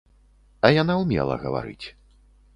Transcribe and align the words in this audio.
А 0.69 0.71
яна 0.81 0.95
ўмела 1.03 1.39
гаварыць. 1.45 1.87